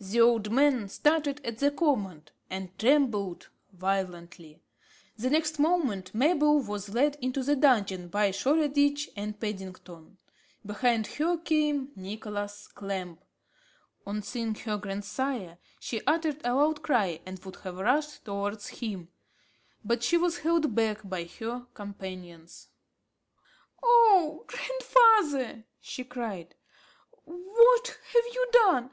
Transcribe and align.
The 0.00 0.22
old 0.22 0.50
man 0.50 0.88
started 0.88 1.42
at 1.44 1.58
the 1.58 1.70
command, 1.70 2.32
and 2.48 2.78
trembled 2.78 3.50
violently. 3.74 4.62
The 5.18 5.28
next 5.28 5.58
moment, 5.58 6.14
Mabel 6.14 6.62
was 6.62 6.88
led 6.94 7.18
into 7.20 7.42
the 7.42 7.56
dungeon 7.56 8.08
by 8.08 8.30
Shoreditch 8.30 9.10
and 9.14 9.38
Paddington. 9.38 10.16
Behind 10.64 11.06
her 11.08 11.36
came 11.36 11.90
Nicholas 11.94 12.68
Clamp. 12.68 13.22
On 14.06 14.22
seeing 14.22 14.54
her 14.54 14.78
grandsire, 14.78 15.58
she 15.78 16.00
uttered 16.06 16.40
a 16.42 16.54
loud 16.54 16.82
cry 16.82 17.20
and 17.26 17.38
would 17.44 17.56
have 17.56 17.76
rushed 17.76 18.24
towards 18.24 18.68
him, 18.68 19.08
but 19.84 20.02
she 20.02 20.16
was 20.16 20.38
held 20.38 20.74
back 20.74 21.06
by 21.06 21.24
her 21.24 21.66
companions. 21.74 22.68
"Oh 23.82 24.46
grandfather!" 24.46 25.64
she 25.82 26.02
cried, 26.02 26.54
"what 27.26 27.88
have 27.88 28.24
you 28.32 28.48
done? 28.52 28.90